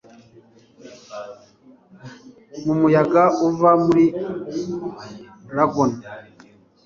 [2.63, 4.05] mu muyaga uva muri
[5.55, 5.91] lagoon